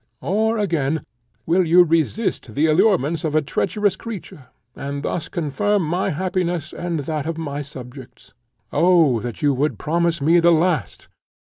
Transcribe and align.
or, 0.23 0.57
again, 0.57 1.03
will 1.45 1.63
you 1.63 1.83
resist 1.83 2.55
the 2.55 2.65
allurements 2.65 3.23
of 3.23 3.35
a 3.35 3.41
treacherous 3.43 3.95
creature, 3.95 4.47
and 4.75 5.03
thus 5.03 5.29
confirm 5.29 5.83
my 5.83 6.09
happiness 6.09 6.73
and 6.73 7.01
that 7.01 7.27
of 7.27 7.37
my 7.37 7.61
subjects? 7.61 8.33
Oh 8.73 9.19
that 9.19 9.43
you 9.43 9.53
would 9.53 9.77
promise 9.77 10.19
me 10.19 10.39
the 10.39 10.49
last! 10.51 11.07